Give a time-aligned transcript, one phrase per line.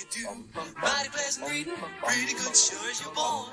[0.00, 0.44] you do?
[0.80, 3.50] Mighty pleasant reading, pretty good, sure as you're born.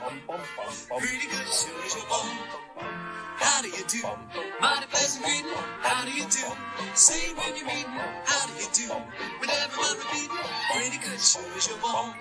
[0.97, 2.37] Pretty good, sure as you're born.
[3.35, 4.03] How do you do?
[4.61, 6.47] Mighty pleasant reading, how do you do?
[6.93, 7.91] Say when you're meeting,
[8.23, 8.93] how do you do?
[9.41, 10.37] With everyone repeating,
[10.71, 12.13] pretty good, sure as you're born.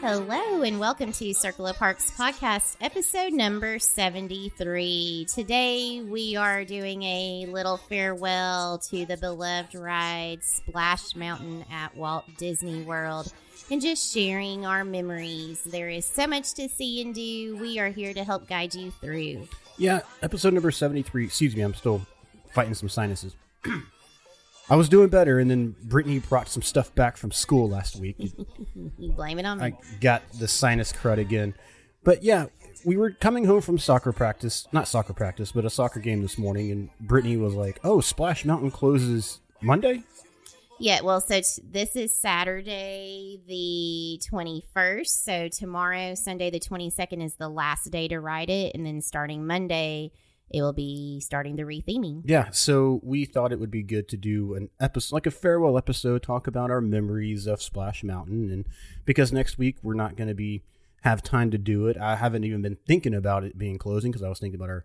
[0.00, 5.26] Hello, and welcome to Circle of Parks podcast, episode number 73.
[5.32, 12.24] Today, we are doing a little farewell to the beloved ride Splash Mountain at Walt
[12.38, 13.30] Disney World
[13.70, 15.62] and just sharing our memories.
[15.64, 17.58] There is so much to see and do.
[17.60, 19.48] We are here to help guide you through.
[19.76, 21.26] Yeah, episode number 73.
[21.26, 22.00] Excuse me, I'm still
[22.54, 23.34] fighting some sinuses.
[24.70, 28.16] I was doing better, and then Brittany brought some stuff back from school last week.
[28.98, 29.64] You blame it on me.
[29.64, 31.54] I got the sinus crud again.
[32.04, 32.46] But yeah,
[32.84, 36.38] we were coming home from soccer practice, not soccer practice, but a soccer game this
[36.38, 40.04] morning, and Brittany was like, Oh, Splash Mountain closes Monday?
[40.78, 45.06] Yeah, well, so t- this is Saturday the 21st.
[45.08, 48.74] So tomorrow, Sunday the 22nd, is the last day to ride it.
[48.74, 50.12] And then starting Monday,
[50.50, 52.22] it will be starting the retheming.
[52.24, 55.78] Yeah, so we thought it would be good to do an episode, like a farewell
[55.78, 58.66] episode, talk about our memories of Splash Mountain, and
[59.04, 60.62] because next week we're not going to be
[61.02, 61.96] have time to do it.
[61.96, 64.84] I haven't even been thinking about it being closing because I was thinking about our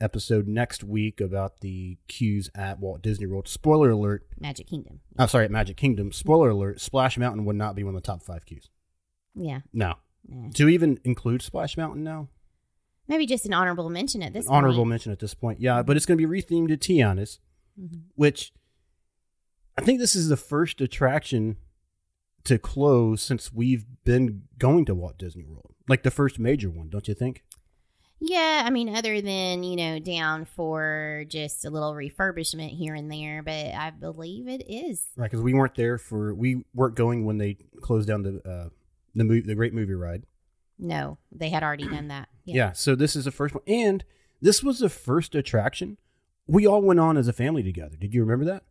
[0.00, 3.48] episode next week about the queues at Walt Disney World.
[3.48, 4.26] Spoiler alert!
[4.38, 5.00] Magic Kingdom.
[5.18, 6.12] I'm sorry, at Magic Kingdom.
[6.12, 8.68] Spoiler alert: Splash Mountain would not be one of the top five queues.
[9.34, 9.60] Yeah.
[9.72, 9.94] No,
[10.28, 10.50] Nah.
[10.54, 12.28] to even include Splash Mountain now,
[13.08, 14.90] Maybe just an honorable mention at this an honorable point.
[14.90, 15.60] mention at this point.
[15.60, 17.38] Yeah, but it's going to be rethemed to Tiana's.
[17.80, 18.02] Mhm.
[18.16, 18.52] which
[19.76, 21.56] I think this is the first attraction
[22.44, 25.74] to close since we've been going to Walt Disney World.
[25.88, 27.44] Like the first major one, don't you think?
[28.20, 33.12] Yeah, I mean, other than, you know, down for just a little refurbishment here and
[33.12, 35.06] there, but I believe it is.
[35.16, 38.68] Right, because we weren't there for we weren't going when they closed down the uh,
[39.14, 40.24] the movie, the Great Movie Ride.
[40.78, 42.28] No, they had already done that.
[42.44, 42.72] Yeah.
[42.72, 44.04] so this is the first one, and
[44.40, 45.98] this was the first attraction
[46.46, 47.96] we all went on as a family together.
[47.96, 48.62] Did you remember that?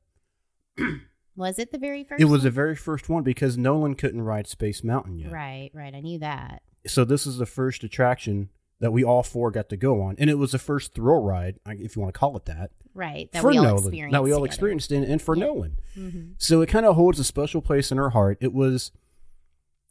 [1.36, 2.22] Was it the very first?
[2.22, 5.32] It was the very first one because Nolan couldn't ride Space Mountain yet.
[5.32, 5.94] Right, right.
[5.94, 6.64] I knew that.
[6.88, 8.50] so this is the first attraction
[8.80, 11.60] that we all four got to go on, and it was the first thrill ride,
[11.68, 13.32] if you want to call it that, Right.
[13.32, 14.12] That for we all Nolan, experienced.
[14.14, 14.46] that we all together.
[14.48, 15.46] experienced, in, and for Yeah.
[15.46, 15.80] Nolan.
[15.96, 16.34] Mhm.
[16.40, 18.40] So it kind of holds a special place in our heart.
[18.42, 18.92] It was,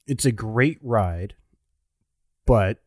[0.08, 1.34] it's a great ride,
[2.46, 2.78] but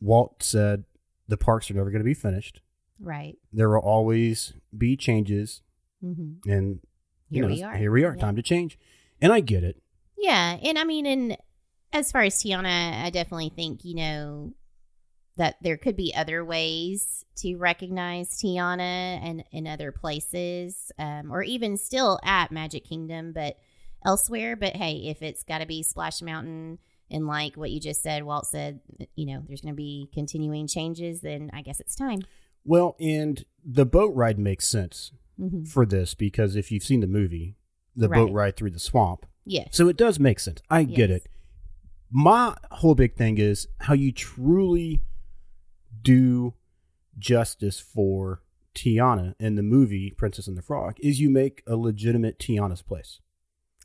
[0.00, 0.84] Walt said
[1.28, 2.60] the parks are never going to be finished.
[3.00, 3.36] Right.
[3.52, 5.62] There will always be changes,
[6.00, 6.80] hmm and
[7.28, 7.76] you Here know, we are.
[7.76, 8.14] Here we are.
[8.14, 8.20] Yeah.
[8.20, 8.78] Time to change,
[9.20, 9.82] and I get it.
[10.18, 11.36] Yeah, and I mean, and
[11.92, 14.54] as far as Tiana, I definitely think you know
[15.36, 21.42] that there could be other ways to recognize Tiana and in other places, um, or
[21.42, 23.56] even still at Magic Kingdom, but
[24.04, 24.56] elsewhere.
[24.56, 26.78] But hey, if it's got to be Splash Mountain,
[27.12, 28.80] and like what you just said, Walt said,
[29.14, 32.20] you know, there's going to be continuing changes, then I guess it's time.
[32.64, 37.06] Well, and the boat ride makes sense hmm for this because if you've seen the
[37.06, 37.56] movie,
[37.96, 39.68] the boat ride through the swamp, Yes.
[39.72, 40.60] so it does make sense.
[40.70, 41.26] I get it.
[42.10, 45.02] My whole big thing is how you truly
[46.02, 46.54] do
[47.18, 48.42] justice for
[48.74, 53.20] Tiana in the movie Princess and the Frog is you make a legitimate Tiana's place.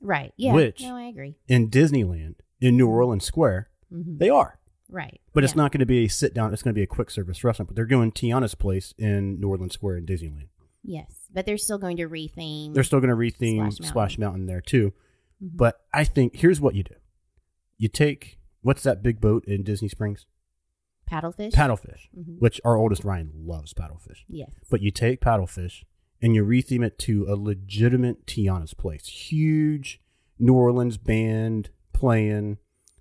[0.01, 0.31] right.
[0.37, 0.53] Yeah.
[0.53, 1.35] Which- No, I agree.
[1.47, 4.59] In Disneyland, in New Orleans Square, hmm they are.
[4.89, 5.19] Right.
[5.33, 7.11] But it's not going to be a sit down, it's going to be a quick
[7.11, 7.67] service restaurant.
[7.67, 10.47] But they're doing Tiana's place in New Orleans Square in Disneyland.
[10.83, 12.73] Yes, but they're still going to retheme.
[12.73, 13.85] They're still going to retheme Splash Mountain.
[13.85, 14.93] Splash Mountain there too.
[15.43, 15.49] Mhm.
[15.57, 16.95] But I think here's what you do:
[17.77, 20.25] you take what's that big boat in Disney Springs?
[21.09, 21.53] paddlefish.
[21.53, 22.39] Paddlefish, Mhm.
[22.39, 24.25] which our oldest Ryan loves paddlefish.
[24.27, 24.49] Yes.
[24.69, 25.85] But you take paddlefish
[26.21, 30.01] and you retheme it to a legitimate Tiana's place, huge
[30.37, 32.57] New Orleans band playing.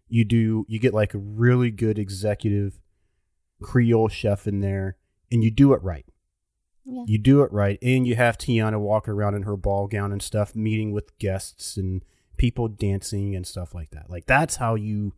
[0.09, 2.79] You do you get like a really good executive
[3.63, 4.97] Creole chef in there,
[5.31, 6.07] and you do it right.
[6.85, 7.05] Yeah.
[7.07, 10.23] You do it right, and you have Tiana walking around in her ball gown and
[10.23, 12.05] stuff, meeting with guests and
[12.37, 14.09] people dancing and stuff like that.
[14.09, 15.13] Like that's how you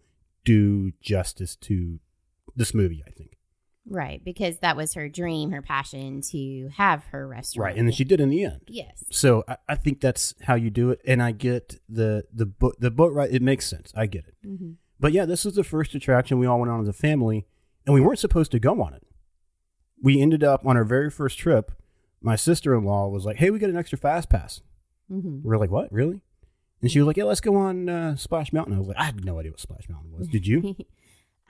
[0.44, 2.00] do justice to
[2.56, 3.37] this movie, I think.
[3.90, 7.64] Right, because that was her dream, her passion to have her restaurant.
[7.72, 8.60] Right, and then she did in the end.
[8.68, 9.04] Yes.
[9.10, 12.76] So I, I think that's how you do it, and I get the the boat
[12.78, 13.30] the boat ride.
[13.32, 13.92] It makes sense.
[13.96, 14.34] I get it.
[14.44, 17.46] hmm But yeah, this was the first attraction we all went on as a family,
[17.86, 19.02] and we weren't supposed to go on it.
[20.02, 21.72] We ended up on our very first trip.
[22.20, 24.60] My sister in law was like, "Hey, we got an extra fast pass."
[25.08, 25.90] hmm We are like, "What?
[25.92, 26.22] Really?"
[26.82, 29.04] And she was like, "Yeah, let's go on uh, Splash Mountain." I was like, "I
[29.04, 30.76] had no idea what Splash Mountain was." Did you?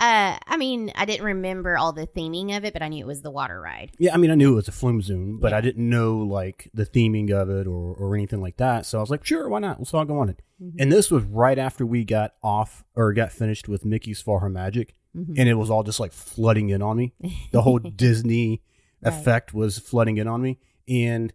[0.00, 3.06] Uh, I mean, I didn't remember all the theming of it, but I knew it
[3.06, 3.90] was the water ride.
[3.98, 5.52] Yeah, I mean, I knew it was a flume zone, but.
[5.52, 8.86] I didn't know like the theming of it or, or anything like that.
[8.86, 9.78] So I was like, sure, why not?
[9.80, 10.40] Let's all go on it.
[10.62, 10.74] Mhm.
[10.78, 15.34] And this was right after we got off or got finished with Mickey's PhilharMagic, Mhm.
[15.36, 17.14] and it was all just like flooding in on me.
[17.50, 18.62] The whole Disney
[19.02, 19.12] Right.
[19.14, 20.58] effect was flooding in on me,
[20.88, 21.32] and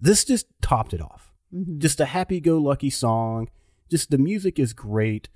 [0.00, 1.30] this just topped it off.
[1.54, 1.78] Mhm.
[1.78, 3.48] Just a happy-go-lucky song.
[3.90, 5.28] Just the music is great,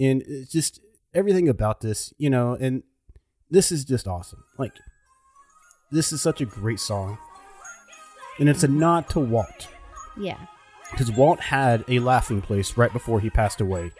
[0.00, 0.80] and it's just
[1.14, 2.56] everything about this, you know.
[2.58, 2.82] And
[3.50, 4.44] this is just awesome.
[4.58, 4.74] Like
[5.90, 7.18] this is such a great song,
[8.38, 9.68] and it's a nod to Walt
[10.16, 10.38] yeah.
[10.90, 13.92] because Walt had a laughing place right before he passed away.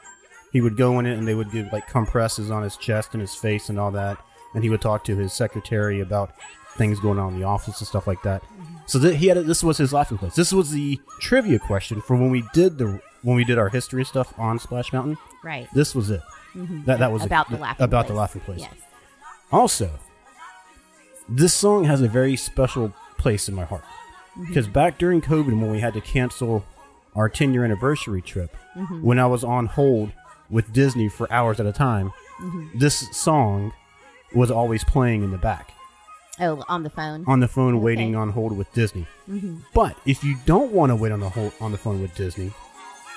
[0.52, 3.20] He would go in it, and they would give like compresses on his chest and
[3.20, 4.18] his face and all that,
[4.54, 6.32] and he would talk to his secretary about
[6.76, 8.42] things going on in the office and stuff like that.
[8.42, 8.76] Mm-hmm.
[8.86, 10.34] So that he had a, this was his laughing place.
[10.34, 14.04] This was the trivia question for when we did the when we did our history
[14.04, 15.18] stuff on Splash Mountain.
[15.42, 15.68] Right.
[15.74, 16.22] This was it.
[16.58, 16.84] Mhm.
[16.86, 17.52] That that was about it.
[17.56, 18.12] the laughing about place.
[18.12, 18.60] the laughing place.
[18.60, 18.74] Yes.
[19.52, 19.90] Also,
[21.28, 23.84] this song has a very special place in my heart
[24.48, 26.64] because back during COVID, when we had to cancel
[27.14, 28.54] our 10 year anniversary trip,
[29.02, 30.12] when I was on hold
[30.50, 32.12] with Disney for hours at a time,
[32.74, 33.72] this song
[34.34, 35.72] was always playing in the back
[36.40, 37.24] Oh, on the phone.
[37.26, 37.82] on the phone, Okay.
[37.82, 39.06] waiting on hold with Disney.
[39.28, 39.62] Mhm.
[39.74, 42.52] But if you don't want to wait on the hold on the phone with Disney,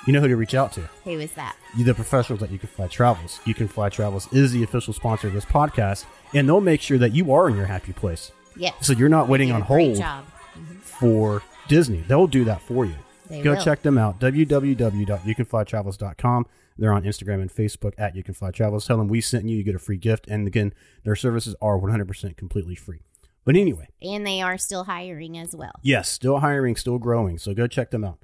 [0.07, 0.81] you know who to reach out to.
[1.03, 1.55] Who is that?
[1.77, 3.39] the professionals at You Can Fly Travels.
[3.45, 6.97] You Can Fly Travels is the official sponsor of this podcast, and they'll make sure
[6.97, 8.31] that you are in your happy place.
[8.55, 8.73] Yes.
[8.81, 10.79] So you're not waiting on hold mm-hmm.
[10.79, 12.03] for Disney.
[12.07, 12.95] They'll do that for you.
[13.29, 13.63] They Go will.
[13.63, 14.19] check them out.
[14.19, 16.45] www.youcanflytravels.com.
[16.77, 18.85] They're on Instagram and Facebook at You Can Fly Travels.
[18.87, 19.55] Tell them we sent you.
[19.55, 20.27] You get a free gift.
[20.27, 20.73] And again,
[21.03, 22.99] their services are 100% completely free.
[23.45, 25.71] But anyway, And they are still hiring as well.
[25.81, 27.37] yes, still hiring, still growing.
[27.37, 28.19] So go check them out.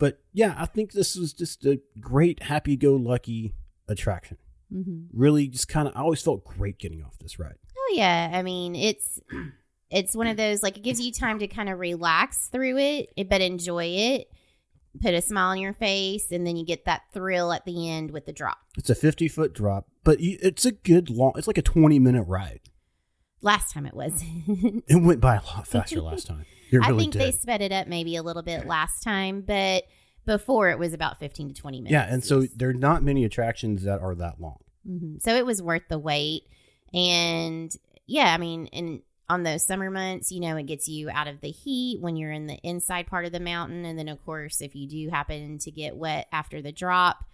[0.00, 3.54] But yeah, I think this was just a great, happy go lucky
[3.86, 4.38] attraction.
[4.72, 7.58] hmm Really, just kind of, I always felt great getting off this ride.
[7.78, 9.20] Oh yeah, I mean it's
[9.90, 13.28] it's one of those like it gives you time to kind of relax through it,
[13.28, 14.28] but enjoy it.
[15.00, 18.10] Put a smile on your face, and then you get that thrill at the end
[18.10, 18.58] with the drop.
[18.76, 22.24] It's a 50 foot drop, but it's a good long, it's like a 20 minute
[22.24, 22.69] ride.
[23.42, 24.22] Last time it was.
[24.88, 26.44] It went by a lot faster last time.
[26.72, 27.22] Really I think did.
[27.22, 29.84] they sped it up maybe a little bit last time, but
[30.26, 31.92] before it was about fifteen to twenty minutes.
[31.92, 32.50] yeah, and so yes.
[32.54, 34.58] there are not many attractions that are that long.
[34.86, 36.42] hmm So it was worth the wait.
[36.92, 37.74] And
[38.06, 41.40] yeah, I mean, and on those summer months, you know, it gets you out of
[41.40, 43.84] the heat when you're in the inside part of the mountain.
[43.84, 47.24] And then, of course, if you do happen to get wet after the drop,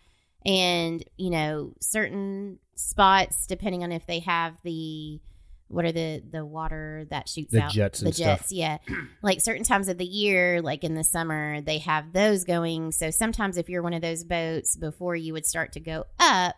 [0.45, 5.21] and, you know, certain spots, depending on if they have the,
[5.69, 7.71] what are the the water that shoots The out?
[7.73, 8.53] jets the jets stuff.
[8.53, 8.79] yeah.
[9.23, 12.93] Like certain times of the year like in the summer they have those going.
[12.93, 16.55] So sometimes if you're one of those boats before you would start to go up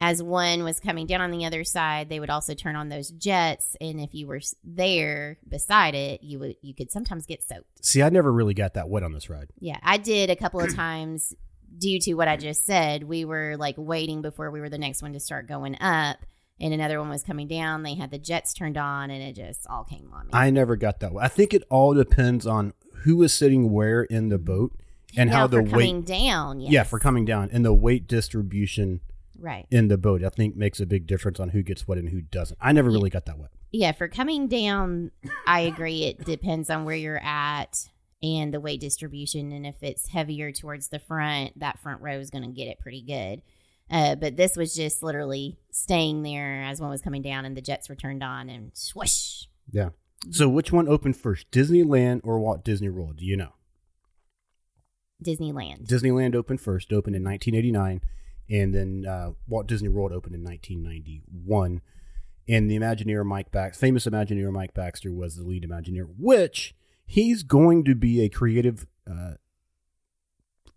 [0.00, 3.10] as one was coming down on the other side they would also turn on those
[3.10, 3.76] jets.
[3.80, 7.84] And if you were there beside it you would you could sometimes get soaked.
[7.84, 9.48] See, I never really got that wet on this ride.
[9.60, 11.34] yeah i did a couple of times
[11.76, 13.02] due to what i just said.
[13.04, 16.18] We were like waiting before we were the next one to start going up
[16.60, 19.66] and another one was coming down they had the jets turned on and it just
[19.68, 21.12] all came on me I never got that.
[21.20, 22.72] I think it all depends on
[23.04, 24.72] who is sitting where in the boat
[25.16, 25.70] and Now, how the weight.
[25.70, 26.72] coming down yes.
[26.72, 29.00] Yeah, for coming down and the weight distribution
[29.38, 32.08] right in the boat, I think makes a big difference on who gets wet and
[32.08, 32.58] who doesn't.
[32.60, 33.50] I never really got that wet.
[33.72, 35.10] Yeah, for coming down,
[35.46, 36.04] I agree.
[36.04, 37.88] It depends on where you're at
[38.22, 39.52] and the weight distribution.
[39.52, 42.78] And if it's heavier towards the front, that front row is going to get it
[42.78, 43.42] pretty good.
[43.90, 47.60] Uh, but this was just literally staying there as one was coming down and the
[47.60, 49.44] jets were turned on and swoosh.
[49.70, 49.90] Yeah.
[50.30, 53.16] So which one opened first, Disneyland or Walt Disney World?
[53.18, 53.52] Do you know?
[55.22, 55.86] Disneyland.
[55.86, 58.00] Disneyland opened first, opened in 1989,
[58.50, 61.80] and then uh, Walt Disney World opened in 1991.
[62.46, 66.74] And the Imagineer Mike Baxter, famous Imagineer Mike Baxter, was the lead Imagineer, which
[67.06, 69.34] he's going to be a creative, uh,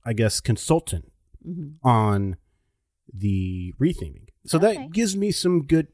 [0.05, 1.11] I guess, consultant
[1.43, 2.35] hmm on
[3.13, 4.27] the retheming.
[4.45, 4.75] So Okay.
[4.75, 5.87] that gives me some good,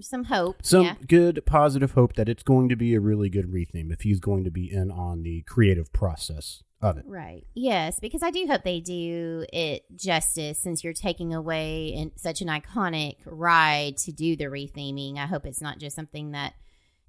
[0.00, 0.56] Some hope.
[0.62, 0.94] some yeah.
[1.06, 4.44] good positive hope that it's going to be a really good retheme if he's going
[4.44, 7.04] to be in on the creative process of it.
[7.06, 7.46] Right.
[7.54, 12.42] Yes, because I do hope they do it justice since you're taking away in such
[12.42, 15.16] an iconic ride to do the retheming.
[15.16, 16.52] I hope it's not just something that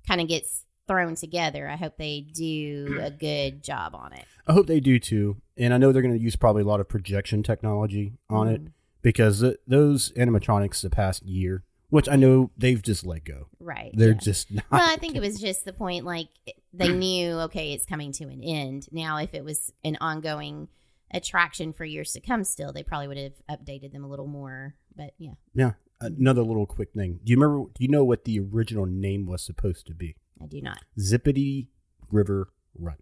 [0.08, 1.68] kind of gets thrown together.
[1.68, 4.24] I hope they do a good job on it.
[4.48, 5.36] I hope they do too.
[5.58, 8.64] And I know they're going to use probably a lot of projection technology on it
[8.64, 8.72] Mhm.
[9.02, 13.48] Because th- those animatronics the past year, which I know they've just let go.
[13.60, 13.92] Right.
[13.94, 14.18] They're yeah.
[14.18, 14.66] just not.
[14.72, 16.30] Well, I think it was just the point like
[16.74, 18.88] they knew, okay, it's coming to an end.
[18.92, 20.68] Now, if it was an ongoing
[21.12, 24.76] attraction for years to come, still, they probably would have updated them a little more.
[24.96, 25.34] But yeah.
[25.54, 25.72] Yeah.
[26.00, 27.20] Another little quick thing.
[27.24, 27.70] Do you remember?
[27.74, 30.16] Do you know what the original name was supposed to be?
[30.42, 30.80] I do not.
[31.00, 31.70] Zippity
[32.12, 32.98] River Run.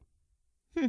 [0.78, 0.88] Hmm.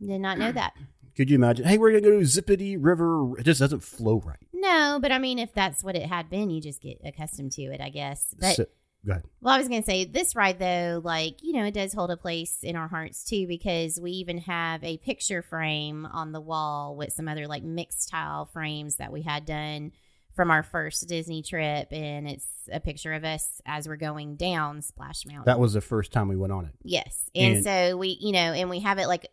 [0.00, 0.72] Did not know that.
[1.18, 1.66] Could you imagine?
[1.66, 3.38] Hey, we're gonna go to Zippity River.
[3.38, 4.38] It just doesn't flow right.
[4.54, 7.62] No, but I mean, if that's what it had been, you just get accustomed to
[7.64, 8.34] it, I guess.
[8.38, 8.66] But So-
[9.04, 9.24] go ahead.
[9.40, 12.10] Well, I was going to say this ride, though, like, you know, it does hold
[12.10, 16.40] a place in our hearts too, because we even have a picture frame on the
[16.40, 19.90] wall with some other like mixed tile frames that we had done
[20.36, 21.88] from our first Disney trip.
[21.92, 25.46] And it's a picture of us as we're going down Splash Mountain.
[25.46, 26.72] That was the first time we went on it.
[26.84, 27.28] yes.
[27.34, 29.26] And, And- so we, you know, and we have it like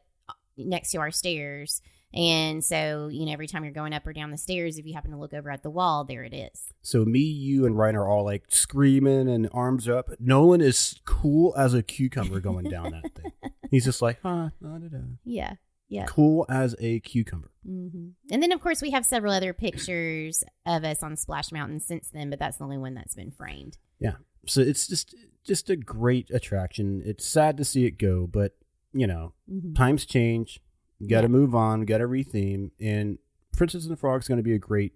[0.58, 1.82] next to our stairs.
[2.14, 4.94] And so, you know, every time you're going up or down the stairs, if you
[4.94, 6.72] happen to look over at the wall, there it is.
[6.82, 10.10] So me, you, and Ryan are all like screaming and arms up.
[10.20, 13.32] Nolan is cool as a cucumber going down that thing.
[13.72, 14.98] He's just like, huh, da, da, da.
[15.24, 15.56] Yeah.
[15.88, 16.06] Yeah.
[16.06, 17.52] cool as a cucumber.
[17.68, 18.10] Mm-hmm.
[18.32, 22.10] And then, of course, we have several other pictures of us on Splash Mountain since
[22.10, 23.78] then, but that's the only one that's been framed.
[24.00, 24.16] Yeah,
[24.48, 27.02] so it's just just a great attraction.
[27.06, 28.54] It's sad to see it go, but
[28.98, 29.74] you know, Mm-hmm.
[29.74, 30.60] times change.
[31.00, 31.32] You got to Yeah.
[31.32, 31.82] move on.
[31.86, 32.72] Got to retheme.
[32.80, 33.18] And
[33.56, 34.94] Princess and the Frog is going to be a great,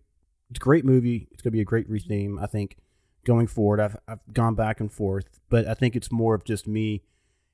[0.49, 1.27] it's a great movie.
[1.31, 2.41] It's going to be a great retheme.
[2.41, 2.77] I think
[3.25, 6.67] going forward, I've I've gone back and forth, but I think it's more of just
[6.67, 7.03] me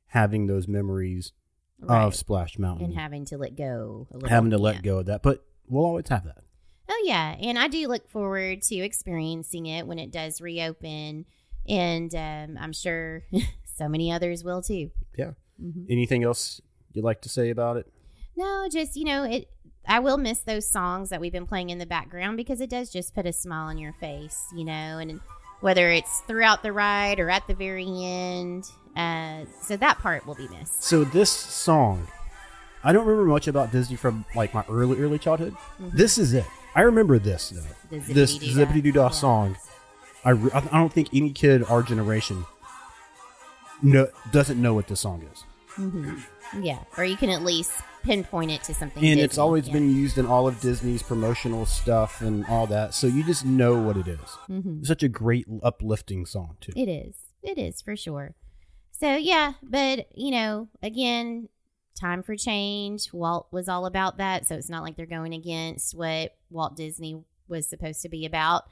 [0.07, 1.33] having those memories
[1.79, 2.03] Right.
[2.05, 4.07] of Splash Mountain, and having to let go.
[4.11, 4.81] A little, having to let yeah.
[4.81, 5.21] go of that.
[5.23, 6.43] But we'll always have that.
[6.87, 11.25] Oh yeah, and I do look forward to experiencing it when it does reopen,
[11.67, 13.23] and um, I'm sure
[13.65, 14.91] so many others will too.
[15.17, 15.31] Yeah.
[15.61, 15.85] Mhm.
[15.89, 16.61] Anything else
[16.93, 17.91] you'd like to say about it?
[18.35, 19.47] No, just you know it.
[19.87, 22.89] I will miss those songs that we've been playing in the background because it does
[22.89, 25.19] just put a smile on your face, you know, and
[25.61, 28.65] whether it's throughout the ride or at the very end.
[28.95, 30.83] Uh, so that part will be missed.
[30.83, 32.07] So this song,
[32.83, 35.55] I don't remember much about Disney from like my early early childhood.
[35.79, 36.45] This is it.
[36.73, 37.61] I remember this though.
[37.99, 38.59] This Mm-hmm.
[38.59, 39.55] zippity doo dah song.
[40.25, 42.45] I re- I don't think any kid our generation
[43.81, 45.43] no doesn't know what the song is,
[46.61, 47.71] Yeah, or you can at least
[48.03, 49.03] pinpoint it to something.
[49.03, 49.73] and it's always yeah.
[49.73, 52.93] been used in all of Disney's promotional stuff and all that.
[52.93, 54.19] So you just know what it is.
[54.49, 54.79] Mhm.
[54.79, 56.71] It's such a great uplifting song too.
[56.75, 57.15] It is.
[57.41, 58.35] It is for sure.
[58.91, 61.49] So yeah, but you know, again,
[61.99, 63.11] time for change.
[63.11, 67.23] Walt was all about that, so it's not like they're going against what Walt Disney
[67.47, 68.63] was supposed to be about.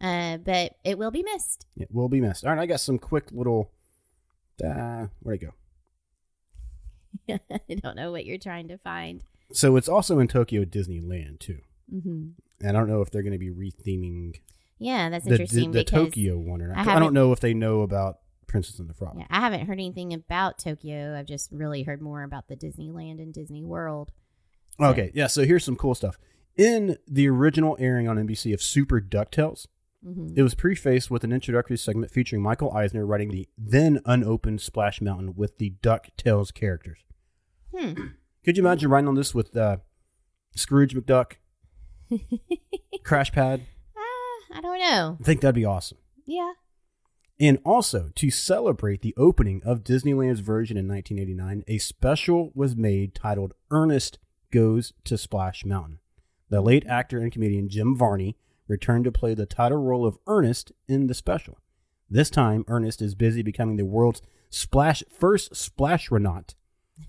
[0.00, 1.66] Uh, but it will be missed.
[1.76, 2.44] It will be missed.
[2.44, 3.70] All right, I got some quick little.
[4.62, 7.38] Uh, where'd it go?
[7.50, 9.22] I don't know what you're trying to find.
[9.52, 11.60] So it's also in Tokyo Disneyland too.
[11.90, 12.28] hmm
[12.60, 14.40] And I don't know if they're going to be retheming
[14.78, 16.86] Yeah, that's the, interesting the because Tokyo one or not.
[16.86, 19.16] I I, don't know if they know about Princess and the Frog.
[19.18, 21.16] yeah, I haven't heard anything about Tokyo.
[21.18, 24.12] I've just really heard more about the Disneyland and Disney World.
[24.80, 25.26] Okay, yeah.
[25.26, 26.18] So here's some cool stuff.
[26.56, 29.66] In the original airing on NBC of Super DuckTales,
[30.36, 35.00] it was prefaced with an introductory segment featuring Michael Eisner writing the then unopened Splash
[35.00, 36.98] Mountain with the DuckTales characters.
[37.74, 37.92] Hmm.
[38.44, 39.78] Could you imagine writing on this with uh,
[40.54, 41.34] Scrooge McDuck,
[43.04, 43.62] Crash Pad?
[43.96, 45.18] Ah, I don't know.
[45.20, 45.98] I think that'd be awesome.
[46.24, 46.52] Yeah.
[47.40, 53.14] And also, to celebrate the opening of Disneyland's version in 1989, a special was made
[53.14, 54.18] titled Ernest
[54.50, 56.00] Goes to Splash Mountain.
[56.48, 58.36] The late actor and comedian Jim Varney
[58.68, 61.58] returned to play the title role of Ernest in the special.
[62.10, 66.54] This time, Ernest is busy becoming the world's splash first splashronaut,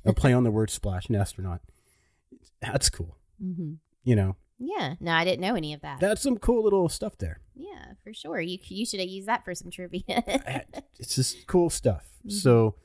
[0.05, 1.61] a play on the word splash and astronaut.
[2.61, 3.17] That's cool.
[3.41, 3.73] hmm
[4.03, 4.95] You know, Yeah.
[4.99, 5.99] No, I didn't know any of that.
[5.99, 7.39] that's some cool little stuff there.
[7.55, 8.39] Yeah, for sure.
[8.41, 10.03] You you should have used that for some trivia.
[10.99, 12.05] it's just cool stuff.
[12.27, 12.75] So,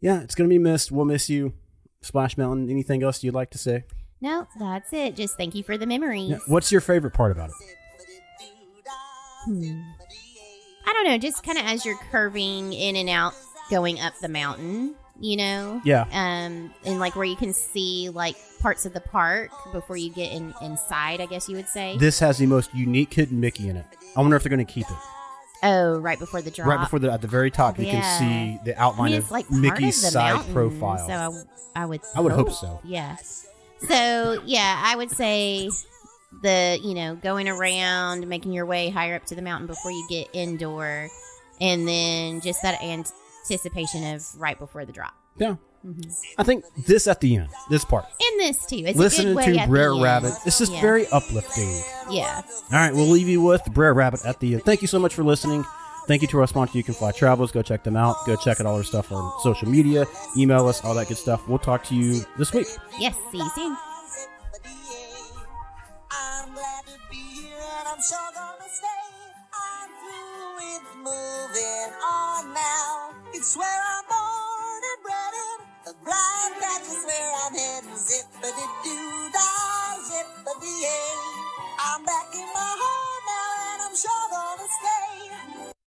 [0.00, 0.90] yeah, it's gonna be missed.
[0.92, 1.54] We'll miss you,
[2.02, 2.68] Splash Mountain.
[2.70, 3.84] Anything else you'd like to say?
[4.20, 5.14] no, that's it.
[5.14, 6.40] Just thank you for the memories.
[6.46, 7.54] What's your favorite part about it?
[9.46, 9.80] Hmm.
[10.86, 13.34] I don't know, just kind of as you're curving in and out,
[13.70, 15.80] going up the mountain, you know.
[15.84, 16.02] Yeah.
[16.12, 20.32] Um, and like where you can see like parts of the park before you get
[20.32, 21.20] in inside.
[21.20, 21.96] I guess you would say.
[21.98, 23.86] This has the most unique hidden Mickey in it.
[24.16, 24.96] I wonder if they're gonna keep it
[25.62, 26.68] oh, right before the drop.
[26.68, 27.78] right before the at the very top.
[27.78, 28.00] You Yeah.
[28.00, 31.06] can see the I outline mean, of like Mickey's of side mountain, profile.
[31.06, 32.00] So I, I would.
[32.14, 32.80] I would hope so.
[32.84, 33.16] Yeah.
[33.88, 35.70] So yeah, I would say
[36.42, 40.06] the you know going around, making your way higher up to the mountain before you
[40.08, 41.08] get indoor,
[41.60, 45.14] and then just that anticipation of right before the drop.
[45.38, 46.12] yeah, Mhm.
[46.38, 48.76] I think this at the end, this part, And this too.
[48.86, 50.02] It's a listening to Brer the end.
[50.02, 50.80] Rabbit, it's just Yeah.
[50.80, 51.82] very uplifting.
[52.10, 52.42] Yeah.
[52.72, 54.64] All right, we'll leave you with Brer Rabbit at the end.
[54.64, 55.64] Thank you so much for listening.
[56.08, 57.50] Thank you to our sponsor, You Can Fly Travels.
[57.52, 58.16] Go check them out.
[58.26, 60.06] Go check out all their stuff on social media.
[60.36, 61.46] Email us, all that good stuff.
[61.48, 62.68] We'll talk to you this week.
[62.98, 63.14] Yes.
[63.32, 63.76] See you soon.
[67.96, 69.08] I'm sure gonna stay.
[69.56, 73.16] I'm through with moving on now.
[73.32, 73.64] It's where
[73.96, 75.58] I'm born and bred in.
[75.86, 77.96] The blind that is where I'm heading.
[77.96, 81.16] Zippity doo dah, zippity yay.
[81.80, 85.55] I'm back in my home now and I'm sure gonna stay.